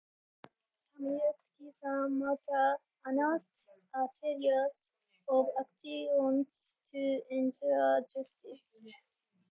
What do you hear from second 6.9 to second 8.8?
to ensure justice.